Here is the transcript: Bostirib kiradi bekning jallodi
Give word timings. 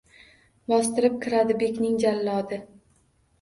Bostirib 0.71 1.19
kiradi 1.25 1.59
bekning 1.65 2.01
jallodi 2.05 2.61